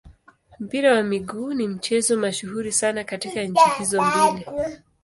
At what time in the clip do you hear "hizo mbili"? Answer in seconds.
3.79-4.45